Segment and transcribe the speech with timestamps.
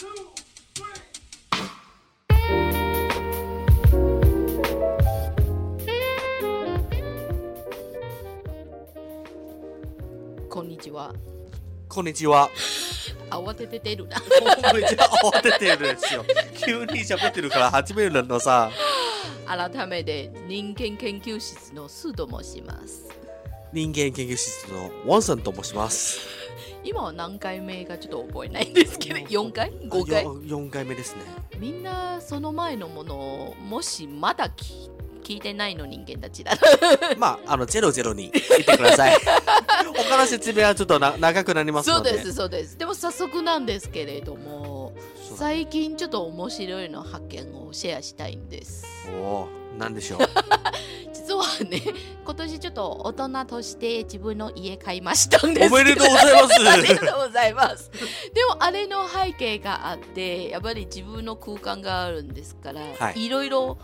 [0.00, 0.06] こ
[10.62, 11.12] んにちは。
[11.86, 12.48] こんにちは。
[13.28, 14.16] 慌てて出るな。
[14.72, 16.24] めっちゃ慌ててるんですよ。
[16.64, 18.70] 急に喋ってるから始めるのさ。
[19.46, 23.10] 改めて人間研究室のスーと申します。
[23.74, 26.39] 人間研究室のウォンさんと申します。
[26.84, 30.24] 今は何回目かちょっと覚えないんですけど、4回 ?5 回？
[30.24, 31.22] よ4回目ですね。
[31.58, 34.90] みんなその前のものをもしまだ聞
[35.30, 36.52] 聞いてないの人間たちだ。
[37.16, 39.16] まあ、あの、ゼロゼロに聞いてください。
[39.96, 42.10] 他の説明はちょっとな長くなりますので。
[42.10, 42.76] そうです、そうです。
[42.76, 44.92] でも早速なんですけれども、
[45.36, 48.84] 最近ちょっと面白いの発見をシェアしたいんです。
[49.22, 50.20] おーなんでしょう？
[51.12, 51.82] 実はね、
[52.24, 57.90] 今年ちょっと大人として自分の家買いましたんですおめでとうございます ありがとうございます。
[58.34, 63.78] でもあれの背景があって、やっぱり自分の空間があるんですから、はいいろいろ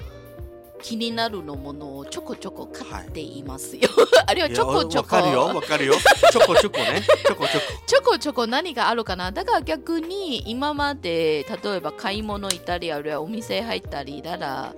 [0.83, 3.89] 気になるのものをちょこちょこ買っていますよ。
[4.27, 5.95] あるいはちょこちょこわかるよ、わかるよ。
[6.31, 7.03] ちょこちょこね。
[7.27, 7.67] ちょこちょこ。
[7.87, 14.75] ちょこちょこ何があるかなだから逆に今まで例えば買い物行ったりあるいはお店入ったりなら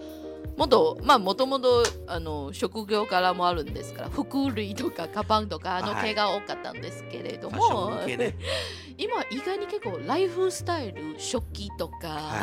[0.59, 8.35] もっとまあもともとあの職業からもあるんですから服類とかカバンとかあのはい系が多かったんですけれども、ョン向けね。
[8.99, 12.43] 今意外に結構ライフスタイル食器とか、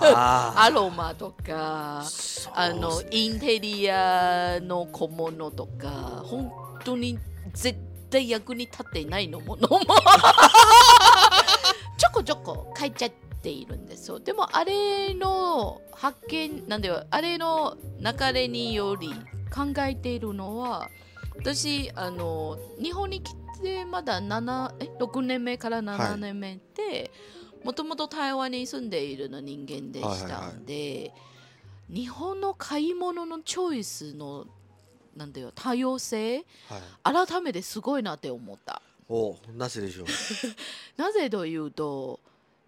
[0.00, 2.02] あ アロマとかあ。
[2.04, 6.50] そうあのインテリアの小物とか本
[6.82, 7.18] 当に
[7.52, 7.78] 絶
[8.08, 9.80] 対役に立っていないのものも
[11.98, 19.08] ちょこちょこ書いちゃっているんですよでもあれの発見なんだよあれの流れにより
[19.54, 20.88] 考えているのは
[21.36, 27.10] 私あの日本に来てまだ7え6年目から7年目で、
[27.64, 31.12] もともと台湾に住んでいるの人間でしたんで、
[31.88, 34.46] 日本の買い物のチョイスの
[35.16, 36.44] なんだよ多様性
[37.04, 37.26] はい。
[37.26, 38.82] 改めてすごいなって思った。
[39.08, 40.06] おなぜでしょう？
[41.00, 42.18] なぜというと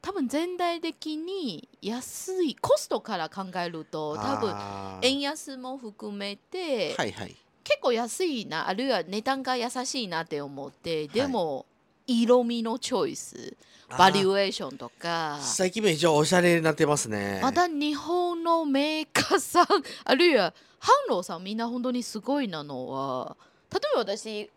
[0.05, 4.55] 多分全体的に安いコストから考えると多分
[5.01, 7.35] 円安も含めて、はいはい。
[7.65, 11.65] 結構安いなあるいは値段が優しいなって思ってでも、
[12.07, 13.57] 色味のチョイス
[13.97, 17.41] バリュュエーションとか最近めっちゃおしゃれになってますね。
[17.43, 19.67] また日本のメーカーさん
[20.05, 23.39] あるいはハンローさんみんな本当にすごいなのは
[23.73, 24.51] 例えば私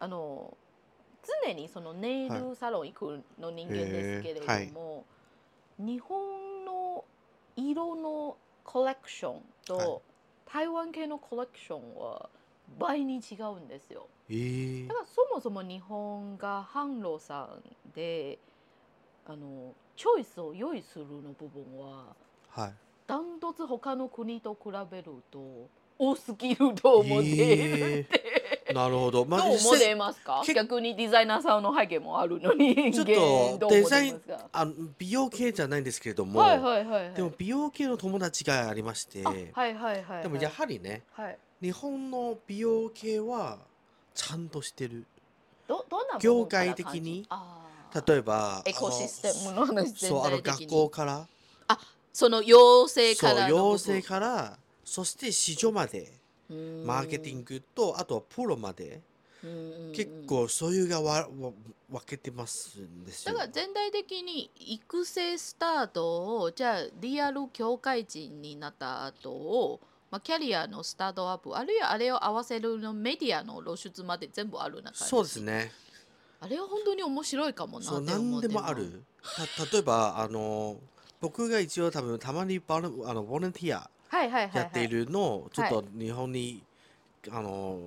[0.00, 0.56] あの
[1.44, 5.04] 常にそのネイルサロン行くの人間ですけれども、
[5.78, 7.04] 日本の
[7.56, 10.00] 色のコレクションと、はい。
[10.46, 12.28] 台湾系のコレクションは
[12.78, 14.06] 倍に違うんですよ。
[14.30, 14.88] えー。
[14.88, 18.38] だからそもそも日本がハンローさんで
[19.26, 22.14] あのチョイスを用意するの部分は
[22.50, 22.72] はい。
[23.06, 25.68] ダントツ他の国と比べると
[25.98, 28.43] 多すぎると思っているって、
[28.74, 29.24] なるほど。
[29.24, 30.42] まどう思ってますか？
[30.44, 32.92] け逆にデザイナーさんの背景もあるのに。
[32.92, 33.06] ちょっ
[33.58, 37.14] とデザインかあの美容系じゃないんですけれども、はいはいはいはい。
[37.14, 40.22] でも美容系の友達がありまして、あはいはいはいはい。
[40.22, 41.38] でもやはりね、はい。
[41.62, 43.58] 日本の美容系は
[44.14, 45.06] ちゃんとしてる。
[45.66, 47.26] どどんな業界的に？
[48.06, 51.26] 例えばエコシステムの話全そうあの学校から。
[52.16, 56.12] その養成から養成からそして市場まで
[56.50, 56.86] うん。
[56.86, 59.00] マーケティングとあとはプロまで。
[59.42, 59.92] うんうんうん。
[59.92, 61.52] 結構そういうがわわ
[61.90, 63.34] 分けてますんですよ。
[63.34, 75.70] だから全体的に育成スタートをじゃあリアル業界人になった後を、まあ、キャリアのスタートアップあるいはあれを合わせるのメディアの露出まで全部ある中そうですね。
[76.40, 79.02] あれは本当に面白いかもなってそう思って何でもある。
[79.56, 80.78] た例えばあの
[81.20, 83.90] 僕が一応多分たまにバルあのボランティア
[84.22, 86.62] やっているのをちょっと日本に、
[87.30, 87.78] あの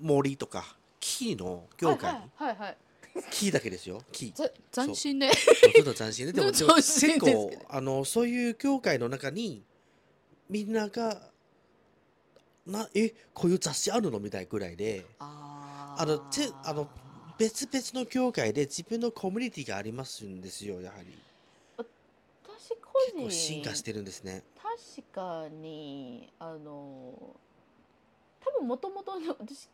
[0.00, 2.76] 森とか木の業界、はいはいはいはい。
[3.30, 4.02] 木だけですよ。
[4.12, 4.32] 木。
[4.34, 6.32] ざ斬新ねちょっと斬新で。
[6.32, 9.62] でも 結構あのそういう業界の中に
[10.48, 11.30] みんなが
[12.66, 15.06] なえこういう雑誌あるのみたいぐらいで。
[15.18, 16.88] ああのてあの
[17.38, 21.18] 別々の業界で自分のコミュニティがありますんですよやはり。
[21.76, 24.42] 私個結構人進化してるんですね
[24.74, 27.36] 確かにあの
[28.40, 29.68] 多分もともと私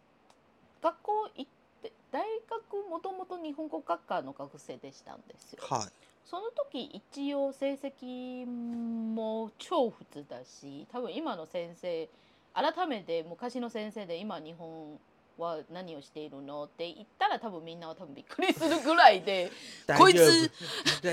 [0.83, 1.51] 学校行っ
[1.83, 5.63] て大学もともと日本語学科の学生でしたんですよ。
[5.69, 5.89] はい
[6.25, 12.09] その時一応成績も超普通だし多分今の先生
[12.55, 15.01] 改めて昔の先生で今日本
[15.41, 16.65] は何をしているの？
[16.65, 19.51] って言ったら多分みんなは多分びっくりするぐらいで
[19.87, 20.51] 大こいつ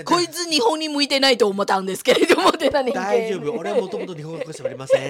[0.05, 2.69] こいつ日本に向いてないと思ったんですけれども大
[3.29, 3.57] 丈夫。
[3.57, 5.01] 俺はもともと日本語しゃべりません。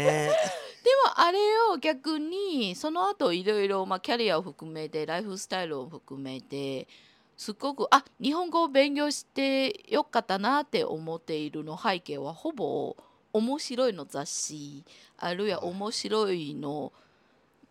[0.88, 1.40] でもあれ
[1.74, 6.88] を逆にその後いろいろまあキャリアを含めてライフスタイルを含めて
[7.36, 12.96] すごくあ日本語を勉強してよかったなって思っているの背景はほぼ
[13.34, 14.86] 面白いの雑誌
[15.18, 16.94] あるいは面白いの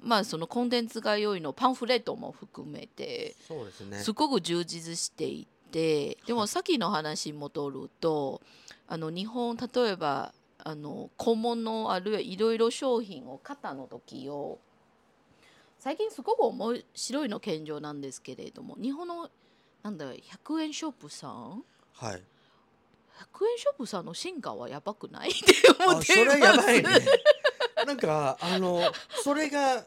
[0.07, 3.99] まあそのコンテンツが良いのパンフレットも含めてそうですね。
[3.99, 8.41] すごく充実していてでもさっきの話に戻ると
[8.87, 14.59] あの日本例えばあの小物あるいはいろいろ商品を買ったの時を
[15.79, 19.29] 最近すごく面白いの現状なんですけれども日本の
[19.83, 21.63] なんだ100円ショップさん？
[21.95, 22.15] はい。
[22.15, 22.21] 100円
[23.59, 25.31] ショップさんの進化はやばくない？
[25.31, 25.53] って
[25.85, 26.89] 思っていあそれますやばいね
[27.85, 28.81] なんかあの
[29.23, 29.85] それが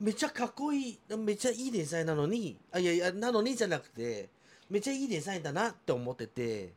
[0.00, 4.28] めっちゃかっこいいめっちゃいいデザインなのにあいやいやなのにじゃなくて
[4.70, 6.72] めっちゃいいデザインだなって思ってて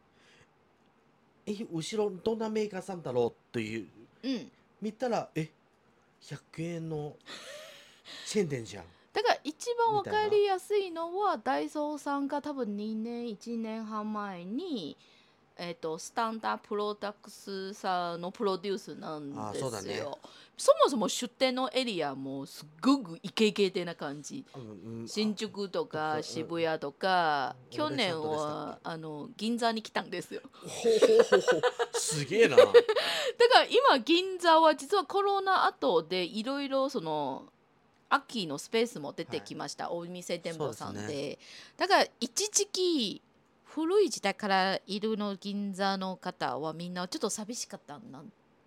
[1.46, 3.88] え後ろどんなメーカーさんだろうっていう
[4.24, 4.52] うん。
[4.82, 5.50] 見たらえ
[6.22, 7.16] 100円の
[8.26, 8.84] チェーン店じゃん。
[9.14, 14.98] だから一番わかりやすいのはダイソーさんが多分2年1年半前に、
[15.56, 19.68] えー、とスタンダープロダクスさんのプロデュースなんですよ。
[19.68, 20.04] あそね。
[20.58, 24.46] そもそも出店のエリアもすっごくイケイケてな感じ。
[24.56, 25.08] うんうん。
[25.08, 27.78] 新宿とあかうん渋谷とかうん。
[27.78, 30.42] 去年はあの銀座に来たんですよ。
[31.94, 32.56] すげえな。
[32.58, 32.72] だか
[33.60, 37.46] ら今銀座は実はコロナ後でいろいろその
[38.10, 41.00] 秋のスペースも出てきました、お店店舗さんで。
[41.00, 41.40] そうで
[41.78, 43.22] だから一時期
[43.74, 48.02] 古い時代からいるの銀座の方はみんなちょっと寂しかったん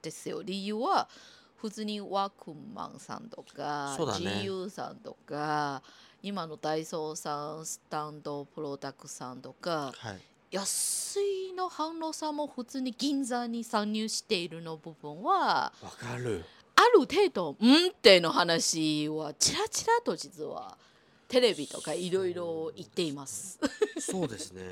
[0.02, 0.42] ですよ。
[0.42, 1.08] 理由は
[1.56, 4.04] 普通にワークマンさんとか、ね。
[4.42, 5.80] GU さんとか
[6.22, 10.18] 今のダイソーさんスタンドプロダクさんとかはい。
[10.50, 16.44] 安いの販路さんも普通に銀座に参入しているの部分はわかる。
[16.74, 20.76] ある程度うんっての話はちらちらと実は
[21.28, 23.58] テレビとかいろいろ言っています。
[23.98, 24.62] そうですね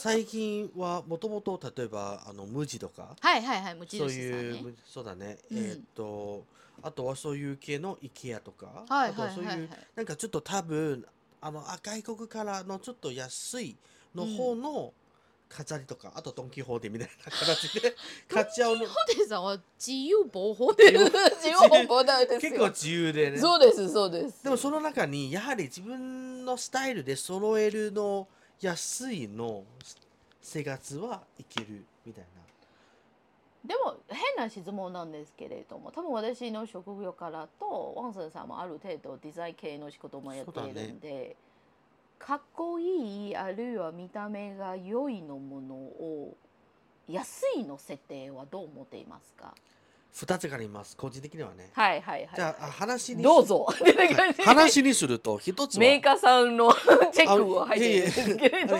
[0.00, 4.58] 最近はもともと例えばあの無地とかはいはいはい無そう印さんね。
[4.58, 6.44] いうむそうだね、うんえーっと
[6.82, 9.68] あとはそういう系の IKEA とか、はいあとはいそういう、ははいはい。
[9.96, 11.04] なんかちょっと多分
[11.42, 13.76] あのあ外国からのちょっと安い
[14.14, 14.92] の方の
[15.50, 17.94] 飾りとか、あとドン・キホーテみたいな形で
[18.32, 18.86] 買っちゃうの。
[18.86, 20.84] ホテさんは自由防法で。
[20.94, 21.56] 自由。
[21.68, 22.40] 防法ですよ。
[22.40, 23.38] 結構自由でね。
[23.38, 24.44] そうですそうです。
[24.44, 28.28] でもその中にやはり自分のスタイルで揃えるの
[28.60, 29.64] 安いの
[30.40, 32.24] 生活はいけるみたい
[33.64, 41.36] でも変な質問なんですけれども多分私の職業からとワンソンさんもある程度デザイン系の仕事もやっているんで、
[42.20, 46.36] かっこいいあるいは見た目が良いのものを
[47.08, 49.46] 安いの設定はどう思っていますか？
[49.46, 49.54] な
[50.36, 50.96] 2つがあります。
[50.96, 52.30] 個人的にはね、はいはいはい。
[52.36, 53.64] じゃああ話にどうぞ。
[53.64, 53.74] は
[54.38, 56.72] い話にすると一つはメーカーさんの
[57.12, 58.76] チェックを入っているんですけれど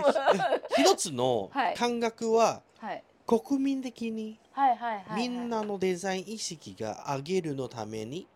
[0.76, 1.74] 一つのはい。
[1.76, 3.02] 感覚ははい。
[3.26, 4.38] 国民的に
[5.16, 8.26] みんなのデザイン意識が上げるのために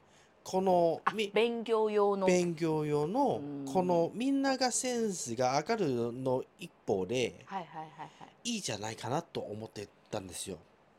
[0.44, 1.00] この
[1.32, 2.26] 勉強用の。
[2.26, 3.64] 勉強用のうん。
[3.64, 8.04] このみんながセンスが上がるの一方ではいはいはいは
[8.44, 8.50] い。
[8.52, 10.58] いいじゃないかなと思ってたんですよ。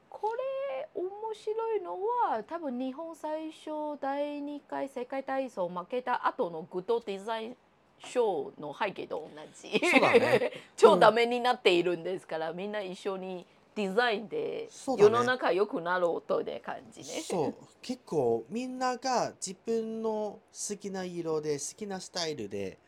[0.09, 7.57] これ面白いのは多分日本最初第2回世界体操負けた後のグッドデザイン
[7.99, 9.79] 賞の背景と同じ。
[9.79, 10.51] ね。
[10.75, 17.21] 超ダメになっているんですから、みんな一緒にデザインで世の中良くなろうという感じね。
[17.21, 17.55] そう。
[17.81, 22.79] 結構みんなが自分の好きな色で好きなスタイルで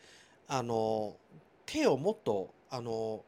[0.48, 1.18] あの
[1.66, 3.24] 手をもっとあの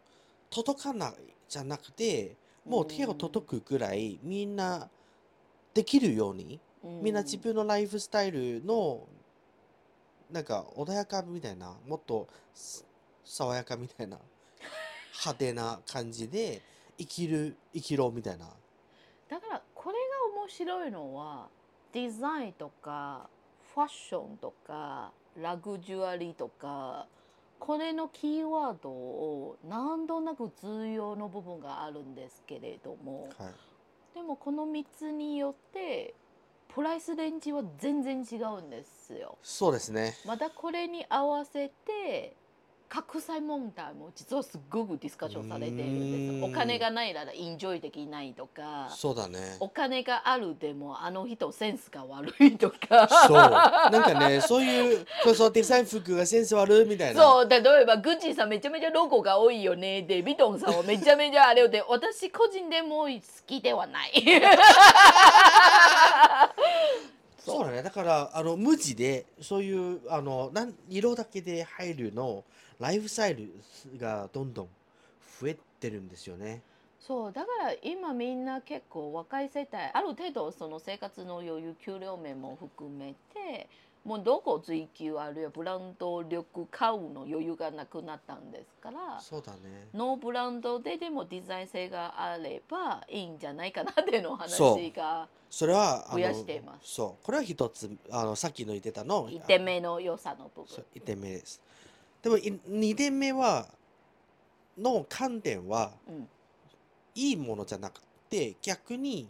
[0.50, 1.14] 届かない
[1.50, 4.90] じゃなくてもう手を届くぐらいみんな
[5.74, 7.02] できるようにうん。
[7.04, 9.06] みんな自分のライフスタイルの
[10.32, 12.86] なんか穏やかみたいなもっとす
[13.26, 14.18] 爽やかみたいな
[15.20, 16.62] 派手な感じで
[17.00, 18.46] 生きる生きろみたいな。
[19.30, 19.96] だからこれ
[20.36, 21.48] が面白いのは
[21.94, 23.30] デザインとか
[23.74, 27.08] ファッションとかラグジュアリーとか
[27.60, 33.54] これのキーワードを何となく重要の部分があるんですけれどもはい。
[34.16, 36.14] でもこの3つによって
[36.74, 39.38] プライスレンジは全然違うんですよ。
[39.42, 40.16] そうですね。
[40.26, 42.36] またこれに合わせて
[42.90, 46.34] 格差問題も実はすっごくディスカッションされているんです。
[46.34, 46.44] うん。
[46.46, 48.88] お金がないならエンジョイできないとか。
[48.90, 49.58] そうだね。
[49.60, 53.08] お金があるでもあの人センスが悪いとか。
[53.28, 53.36] そう。
[53.38, 57.22] なんかねそういうそうそうデザイン服がセンス悪いみたいな。
[57.22, 60.02] そう例えばグッチーさんめちゃめちゃロゴが多いよね。
[60.02, 63.10] でビトンさんはめちゃめちゃあれよで私個人でも好
[63.46, 64.14] きではない
[67.50, 67.66] そう。
[67.66, 67.84] だね。
[67.84, 72.44] だからあの無地でそういうあのなん色だけで入るの
[72.80, 73.50] ライフスタイル
[73.98, 74.68] がどんどん
[75.40, 76.62] 増えてるんですよね。
[77.00, 83.68] そうだから今みんな結構若い世帯ある程度その生活の余裕給料面も含めて
[84.06, 89.90] もうどこ追求あるいはブランド力買うの余裕がなくなったんですからそうだね。
[89.94, 96.94] ノーブランドででもデザイン性があればいいんじゃないかなっていうの話がそれは増やしています。
[96.94, 97.26] そう。
[97.26, 100.68] これは一つあのさっきの言ってたの1点目の良さの部分。
[100.68, 100.86] そう。
[100.96, 101.62] 1点目です。
[102.22, 103.68] でもい2点目は
[104.78, 106.30] の観点はうん。
[107.16, 109.30] いいものじゃなくて逆に。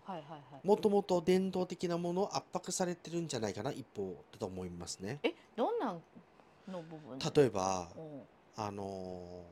[0.64, 5.20] もともと伝統的なものを圧迫されてるんじゃないかな一方だと思いますね。
[5.24, 6.02] えどんなん
[6.68, 7.18] の部分？
[7.34, 8.22] 例えばうん。
[8.58, 9.44] あの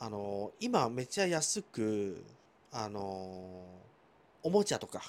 [0.00, 2.24] ーあのー今めっちゃ安く
[2.72, 5.02] あのーおもちゃとか。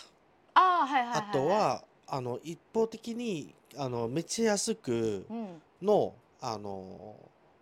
[0.53, 7.15] ああはいはいはい、あとはあの一方的にあのめっちゃ安くうん、のあの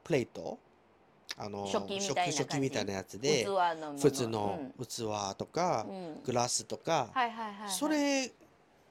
[0.03, 0.57] プレート
[1.41, 3.58] あの食器みたいな食器みたいなやつ器でのも
[3.93, 3.98] の？
[3.98, 5.86] 普通の器とか
[6.25, 8.29] グラスとかはいはいはい、はい、それ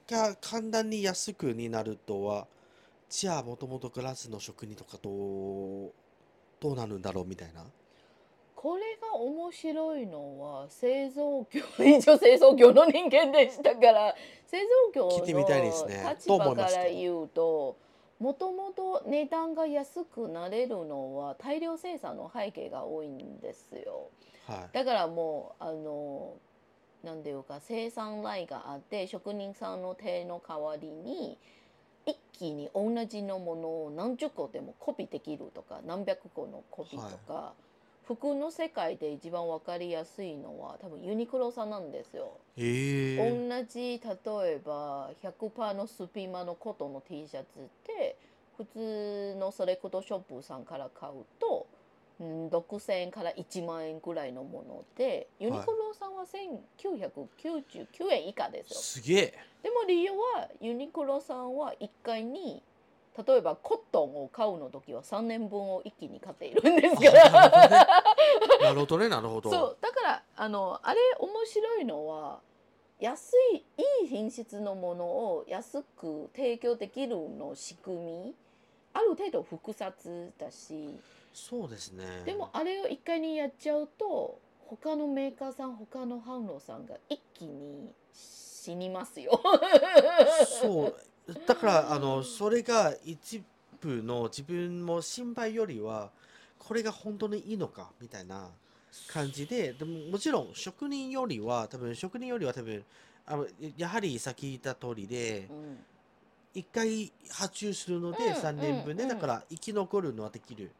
[0.09, 2.47] が簡単に安くになるとは
[3.07, 5.91] じゃあもともとグラスの職人とかどう
[6.59, 7.63] どうなるんだろうみたいな。
[8.55, 14.13] これが面白いのは製造業一応製造業の人間でしたから
[14.45, 16.03] 製造業聞いてみたいですね。
[16.03, 17.77] の立場から言うと
[18.19, 24.09] もともと値段が安くなれるのは大量生産の背景が多いんですよ。
[24.45, 26.37] はいだからもうあの
[27.03, 31.37] なんていうか生産ラインがあって職人さんの手の代わりに
[32.05, 37.53] 一気に同じのものを何十個でもコピーできるとか何百個のコピーとか、
[38.09, 42.39] 服の世界で一番わかりやすいのは多分ユニクロさんなんですよ。
[42.57, 48.17] へえ同じ例えば100%のスピマのコトンの T シャツって
[48.57, 51.67] 普通のセレクトショップさんから買うと、
[52.19, 56.25] うん、6,000円から1万円ぐらいのものでユニクロさんは
[56.79, 58.79] 1999円以下ですよ。
[58.79, 62.63] すげえでも理由はユニクロさんは1回に
[63.17, 67.29] 例えばコットンを買うの時は3年分を一気に買っているんですから。
[68.61, 69.49] なるほどね なるほど。
[69.49, 69.77] そう。
[69.81, 72.39] だからあのあれ面白いのは
[72.99, 73.57] 安い
[74.01, 78.35] いい品質のものを安く提供できるの仕組み
[78.93, 80.99] ある程度複雑だし。
[81.33, 82.23] そうですね。
[82.25, 89.41] でもあれを一回にやっちゃうと他のメーカーさん他の販路さんが一気に死にますよ。
[90.61, 90.95] そう
[91.47, 93.43] だからあのそれが一
[93.81, 96.09] 部の自分も心配よりは
[96.57, 98.49] これが本当にいいのかみたいな
[99.07, 102.83] 感じででももちろん職人よりは多分職人よりは多分
[103.25, 105.77] あのやはりさっき言った通りでうん。
[106.51, 110.71] 一回発注するのでうん3年分でうんだから生き残るのはできる。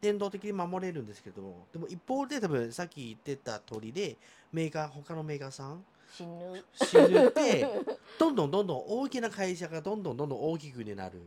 [0.00, 4.16] 伝統的に守れるんですけどでも一方で多分さっき言ってた通りで
[4.52, 6.64] メーカー他のメーカーさん死ぬ。
[6.74, 7.66] 死ぬって
[8.18, 11.20] どんどんどんどん大きな会社がどんどんどんどん大きくになる。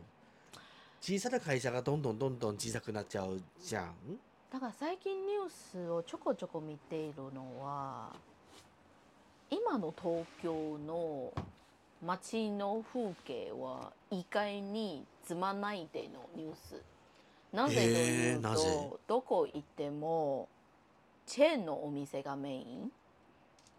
[1.00, 3.94] 小さな会社がどんどんどんどん小さくなっちゃうじゃん。
[4.50, 8.14] だから最近ニュースをちょこちょこ見ているのは
[9.50, 11.32] 今の東京の
[12.02, 16.82] 街の風景は意外につまないでのニュース。
[17.52, 20.48] なぜというとどこ行っても
[21.26, 22.92] チェーンのお店がメイン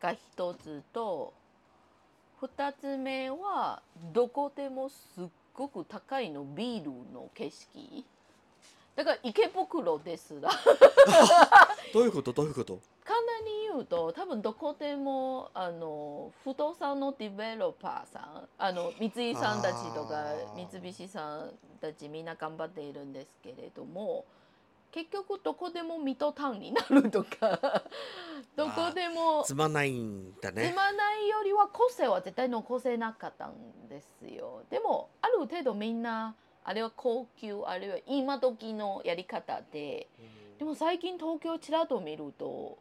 [0.03, 1.33] が一つと
[2.41, 3.81] 二つ目は
[4.13, 8.05] どこでもすっごく高いのビールの景色。
[8.97, 10.49] だから池袋ですら。
[11.93, 12.33] どういうこと？
[12.33, 12.79] どういうこと？
[13.05, 24.25] 簡単に言うと多分どこでもあの不動産のディベロッパーさんあの三井さんたちとか三菱さんたちみんな頑張っているんですけれども
[24.93, 27.83] 結局どこでも水戸タウンになるとか
[28.55, 34.61] どこでもつまんないんだつねまないよりは個性は絶対残せなかったんですよ。
[34.69, 40.07] でもある程度みんなあれは高級あるいは今時のやり方で
[40.59, 42.77] でも最近東京ちらっと見ると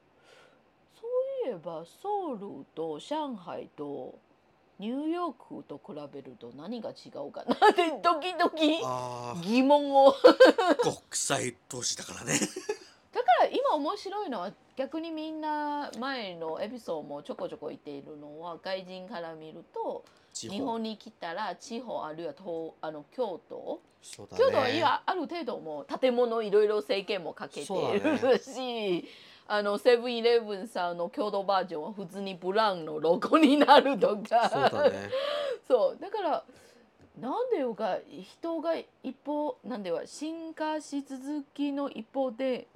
[0.94, 1.06] そ
[1.46, 4.18] ういえばソウルと上海と
[4.82, 7.54] ニューヨークと比べると何が違うかな？
[7.54, 9.40] ってドキドキあー。
[9.40, 10.12] 疑問を。
[10.82, 12.40] 国際都市だからね。
[13.12, 23.80] だから今面白いのは逆にみんな前のエピソードもちょこちょこ言っているのは外人から見ると地日本に来たら地方あるいは東あの京都。
[24.02, 24.26] ね。
[24.36, 27.66] 京都は今ある程度もう建物いろいろ政権もかけてい
[28.00, 29.08] だるし、
[29.54, 34.48] あのセブンイレブンさんの京都バージョンは普通にブラウンのロゴになるとか。
[34.48, 35.10] そうだね。
[35.68, 35.98] そう。
[36.00, 36.44] だから
[37.20, 42.66] なんでいうか人が一方なんでは進化し続きの一方で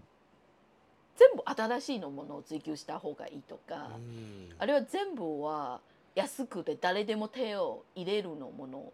[1.17, 4.55] 全部新しいのものを追求した方がいいとか、うん。
[4.59, 5.81] あるいは全部は
[6.15, 8.93] 安くて誰でも手を入れるのもの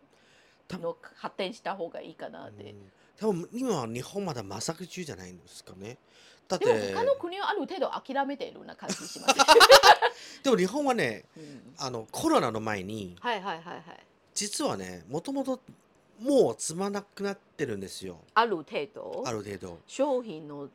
[0.69, 2.71] たの発展した方がいいかなって。
[2.71, 2.93] うん。
[3.17, 5.99] 多分今は日本まだ模索中じゃないんですかね
[6.53, 9.35] だっでもて他の国はある程度諦めているような感じします。
[10.45, 11.75] でも日本はねうん。
[11.79, 13.83] あのコロナの前にはいはいはいはい。
[14.35, 15.61] 実はねもともと
[16.21, 18.19] もう積まなくなってるんですよ。
[18.35, 19.23] ある程度？
[19.27, 19.79] ある程度。
[19.87, 20.69] 商品の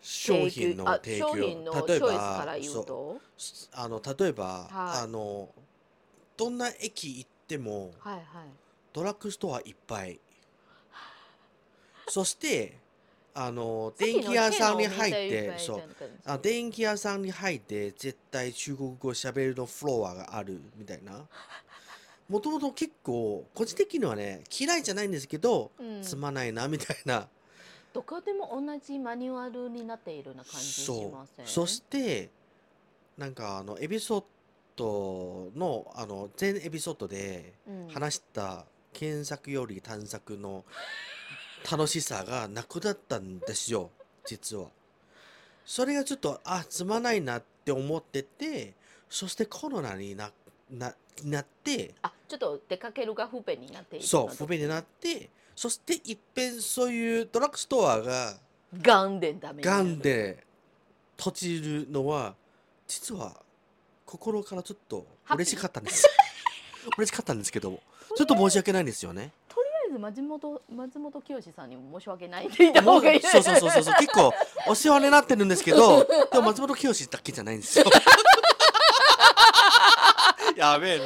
[0.00, 1.28] 商品のあ提供。
[1.28, 2.86] 商品のチョイス例えばそう。
[2.86, 3.20] と
[3.72, 5.02] あの例えば、はい。
[5.04, 5.48] あの
[6.36, 8.24] どんな駅行ってもはいはい。
[8.92, 10.20] ドラッグストアいっぱい。
[12.08, 12.78] そして
[13.34, 15.82] あの電気屋さんに入ってそう。
[16.26, 21.26] あ電気屋さんに入って絶対中国語しゃべるのフロアがあるみたいな。
[22.28, 26.02] もともと結構個人的にはね嫌いじゃないんですけど、うん。
[26.02, 27.28] つまないなみたいな。
[27.92, 31.44] どこでも同じマニュアルになっているような感じしそません？
[31.44, 31.48] う。
[31.48, 32.30] そして
[33.18, 34.24] なんかあのエピソー
[34.76, 37.88] ドのあの全エピソードでうん。
[37.88, 40.64] 話した検索より探索の
[41.70, 43.90] 楽しさがなくなったんですよ
[44.24, 44.66] 実は。
[45.64, 48.74] それがちょっとあつまないなって思ってて
[49.08, 50.30] そしてコロナにな
[50.70, 58.34] ななってあちょっと出かけるが不便になっているそう不便になってそしていっぺんそういうドラッグストアが
[58.80, 60.44] ガンでダメガンで
[61.16, 62.34] 閉じるのは
[62.88, 63.36] 実は
[64.04, 66.08] 心からちょっと嬉しかったんです。
[66.98, 67.82] 嬉しかったんですけども。
[68.16, 69.32] ちょっと申し訳ないんですよね
[69.92, 73.20] ず松本松本清さんにも申し訳ないって言った方がいい。
[73.20, 73.82] そうそうそうそう。
[73.84, 74.32] そう結構
[74.68, 77.84] お世話になってるんですけど でも松本清だけじゃないんですよ。
[80.56, 81.04] やべえな。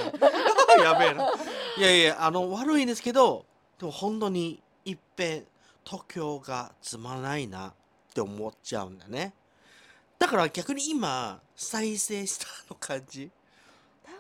[0.82, 1.32] やべえな。
[1.76, 3.44] いやいやあの悪いんですけど
[3.78, 5.46] でも本当にいっぺん
[5.84, 7.72] 東京がつまらないなっ
[8.14, 9.34] て思っちゃうんだね。
[10.18, 13.30] だから逆に今再生したの感じ？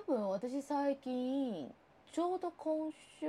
[0.06, 1.72] 多分私最近
[2.12, 3.26] ちょうど今週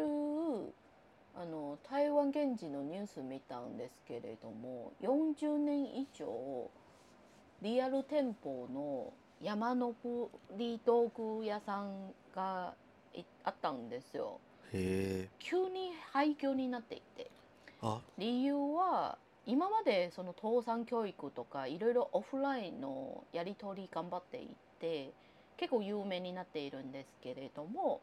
[1.40, 6.70] あの台湾現地のニュース見たんですけれども40年以上
[7.62, 12.74] リアル店舗の山登り道具屋さんが
[13.14, 14.40] いあったんですよ。
[14.74, 15.30] へえ。
[15.40, 17.30] 急に廃墟になっていて。
[17.82, 18.00] あ。
[18.18, 25.12] 理由は今までその倒産教育とかいろいろオフラインのやり取り頑張っていて
[25.56, 28.02] 結構有名になっているんですけれども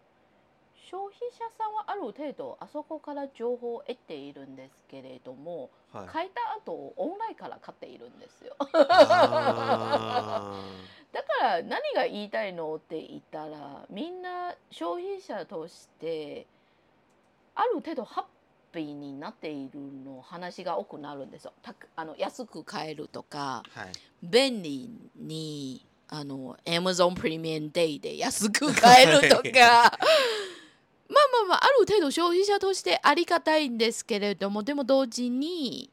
[0.91, 6.07] 消費者さんはある程度あそこから情報を得ているんですけれどもはい。
[6.09, 8.55] 買いた後オンラインから買っているんですよ。
[8.59, 8.67] あ
[11.13, 16.47] だから何が言いたいのって言ったらみんな消費者として
[17.55, 18.25] ある程度ハッ
[18.73, 21.53] ピーになっているの話が多くなるんですよ。
[21.63, 23.93] たくあの安く買えるとかーはい。
[24.23, 29.97] 便利にあの Amazon プレミアムデイで安く買えるとか
[31.43, 35.91] まあまあまあある程度消費者としてありがたいんですけれどもでも同時に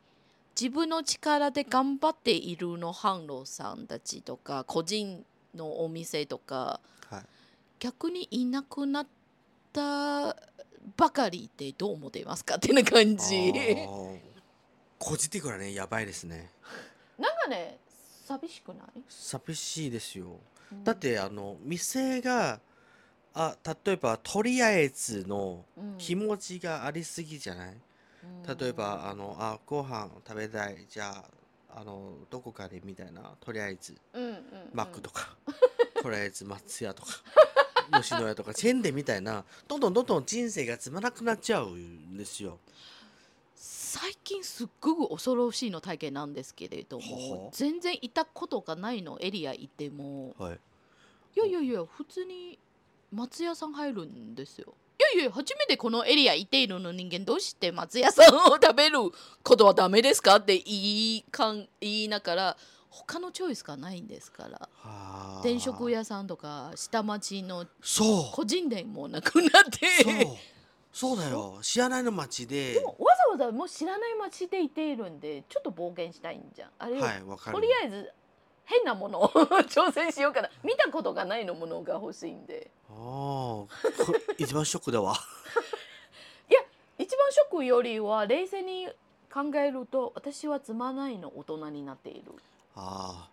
[0.59, 5.23] 自分の力で頑張っているの販路さんたちとか個人
[5.55, 7.23] のお店とかはい。
[7.79, 9.07] 逆にいなくなっ
[9.73, 10.35] た
[10.95, 13.35] ばかりってどう思っていますかってな感じ。
[13.35, 14.19] あー。
[14.99, 15.73] 個人的にはね。
[15.73, 16.51] やばいですね。
[17.17, 17.77] なんかね
[18.25, 20.39] 寂しくない、寂しいですよ。
[20.71, 20.83] うん。
[20.83, 22.59] だってあの店が
[23.33, 25.95] あ例えばとりあえずのうん。
[25.97, 27.77] 気持ちがありすぎじゃない、
[28.59, 30.85] 例えばあのあご飯食べたい。
[30.89, 31.23] じゃ
[31.69, 33.95] ああのどこかでみたいなとりあえず。
[34.13, 34.35] うんうんうん。
[34.73, 35.29] マックとか、
[36.01, 37.11] とりあえず松屋とか。
[38.01, 38.53] 吉野家とか。
[38.53, 42.57] チェーン店みたいなどんどんどんどん人生がつまらなくなっちゃうんですよ。
[43.55, 50.33] 最近すっごく恐ろしいの体験なんですけれども全然いたことがないのエリア行っても。
[50.39, 50.59] はい、
[51.35, 52.57] いやいやいや普通に
[53.11, 54.73] 松屋さん入るんですよ。
[54.99, 58.99] いやいや初めてこのエリア行っているの人間どうして松屋さんを食べる
[59.43, 62.57] ことはダメですかって言いかん言いながら
[62.89, 64.49] 他のチョイスがないんですから。
[64.59, 65.39] はあ。
[65.39, 67.65] 転職屋さんとか下町の
[68.33, 70.27] 個人店もなくなって。
[70.91, 71.17] そう。
[71.17, 71.57] だよ。
[71.61, 72.73] 知らないの街で。
[72.73, 76.69] でもわざわざもう知らない街でいているんでちょっと冒険したいんじゃん。
[76.77, 77.55] あれを、はいわかる。
[77.55, 78.11] とりあえず
[78.71, 79.29] 変なものを
[79.67, 80.49] 挑戦しようかな。
[80.63, 82.71] 見たことがないのものが欲しいんで。
[82.89, 83.67] ああこ
[84.13, 85.15] れ一番ショックだわ。
[86.97, 88.87] 一番ショックよりは冷静に
[89.33, 92.31] 考えると私はつまないの大人になっている。
[92.75, 93.27] あ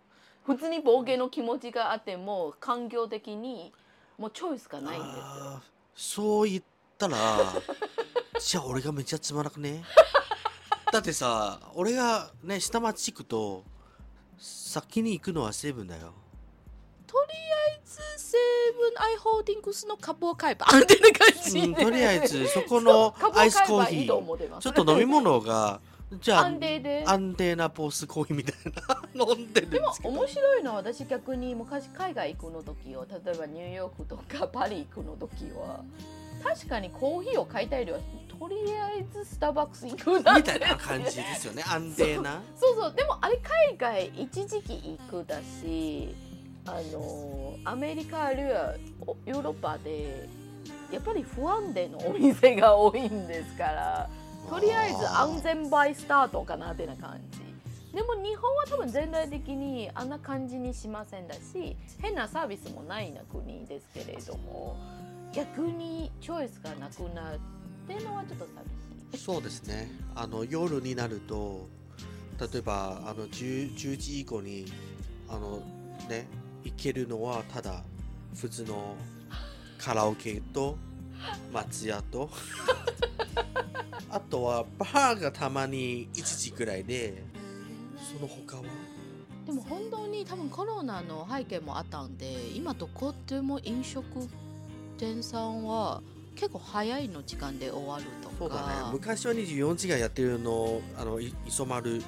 [0.45, 3.71] 普通に冒険の気持ちがあっても環境的に
[4.17, 5.61] もうチョイスがあないんですよ。
[5.95, 6.63] そう言っ
[6.97, 7.17] たら
[8.39, 9.83] じゃあ俺がめっちゃつまらくね？
[10.91, 13.63] だってさ俺がね下町行くと
[14.39, 16.13] 先に行くのはセブンだよ。
[17.05, 17.33] とり
[17.73, 18.37] あえずセ
[18.73, 20.65] ブンアイ・ホールディングスの株を買えば。
[20.79, 24.59] みたいな感じ、うん、とりあえず そこのアイスコーヒー。
[24.59, 25.81] ちょっと飲み物が
[26.21, 27.03] じゃあ安定で。
[27.05, 28.55] 安定なポースコーヒーみたい
[29.15, 35.83] な飲んでるんででも面白いのは私逆に昔海外行くの時を例えばニューヨークとかパリ行くの時は
[36.43, 37.99] 確かにコーヒーを買いたいよりは
[38.39, 41.63] とりあえずスターバックス行くなみったていな感じですよね。
[41.67, 42.41] 安定な。
[42.55, 42.93] そうそう。
[42.95, 46.15] でもあれ海外一時期行くだし
[46.65, 48.75] あのアメリカあるいは
[49.05, 50.27] おヨーロッパで
[50.91, 54.09] やっぱり不安定のお店が多いんですから
[54.49, 57.39] とりあえず安全バイスタートかなってな感じ。
[57.93, 64.77] でも日本は多分全体的にあんな感じにしませんだし変なサービスもないな国ですけれども
[65.33, 67.39] 逆にチョイスがなくなる
[67.89, 68.65] っていうのはちょっと寂
[69.13, 69.25] しい。
[69.25, 71.67] そうですねあの夜になると
[72.39, 74.65] 例えばあの 10, 10時以降に
[75.27, 75.63] あの
[76.07, 76.27] ね
[76.63, 77.81] 行けるのはただ
[78.35, 78.95] 普通の
[79.79, 80.77] カラオケと
[81.51, 82.29] 松屋と
[84.11, 87.23] あとはバーがたまに1時くらいで
[88.13, 88.63] その他は
[89.47, 94.05] でも本当に多分コロナの背景もあったんで今どこでも飲食
[94.99, 96.03] 店さんは
[96.39, 98.35] 結構早いの時間で終わるとか。
[98.39, 98.91] そうだね。
[98.93, 102.01] 昔は24時間やってるのあのい磯丸。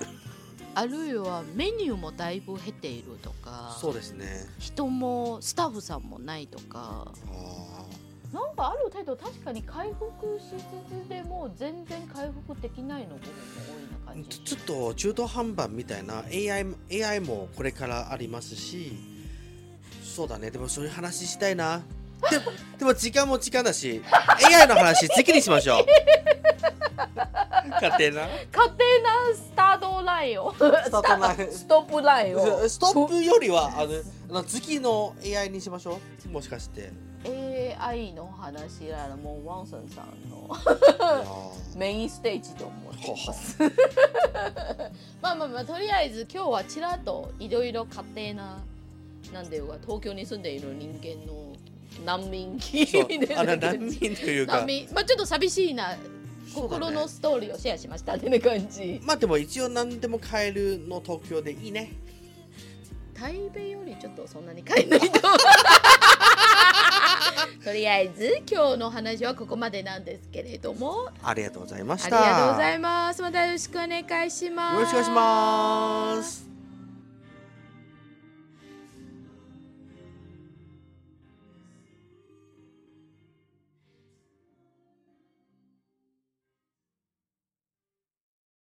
[0.74, 3.78] あるいはメニューもだいぶ減っているとか。
[3.82, 4.48] そうですね。
[4.58, 7.12] 人もスタッフさんもないとか。
[7.28, 7.86] あ
[8.34, 13.34] なんかある程度確かに回復しつつでも全然回復できないの部分も
[13.76, 14.40] 多いな感じ。
[14.40, 16.24] ーちょっと中途半端みたいな。
[16.24, 16.66] AI,
[17.04, 18.94] AI もこれからありますし。
[20.02, 20.52] そうだね。
[20.52, 21.82] でもそういう話したいな
[22.30, 24.02] で もでも時間も時間だし
[24.54, 25.86] AI の話次にしましょう。
[27.70, 28.28] 勝手な。
[28.56, 30.54] 勝手なスタートラインを。
[30.54, 31.52] スタートライン。
[31.52, 32.70] ストップラインを。
[32.70, 33.94] ストップよりはあの
[34.30, 36.30] あの次の AI にしましょう。
[36.30, 36.92] もしかして。
[37.80, 41.54] AI の話ならもうワンソンさんの。
[41.76, 43.58] メインステージと思ってはます。
[45.22, 48.60] まあまあまあとりあえず今日はちらっといろいろ勝手な
[49.34, 51.56] なんていうか東京に住んでいる人間の
[52.06, 53.36] 難民気味で。
[53.36, 54.58] 難民というか。
[54.58, 54.88] 難民。
[54.94, 55.96] まあちょっと寂しいな
[56.54, 58.16] 心のストーリーをシェアしました。
[58.16, 59.00] ってな感じ。
[59.04, 61.94] まあでも一応何でも買えるの東京でいいね。
[63.14, 65.22] 台北よりちょっとそんなに買えないと
[67.64, 71.10] とりあえず今日の話はここまでなんですけれども。
[71.22, 73.22] ありがとうございましありたがとうございます。
[73.22, 74.74] またよろしくお願いします。
[74.76, 76.51] よろしくお願いします